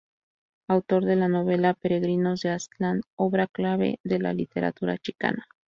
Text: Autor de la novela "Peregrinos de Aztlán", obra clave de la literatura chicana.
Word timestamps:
Autor 0.67 1.05
de 1.05 1.15
la 1.15 1.27
novela 1.27 1.75
"Peregrinos 1.75 2.41
de 2.41 2.49
Aztlán", 2.49 3.03
obra 3.13 3.45
clave 3.45 3.99
de 4.03 4.17
la 4.17 4.33
literatura 4.33 4.97
chicana. 4.97 5.45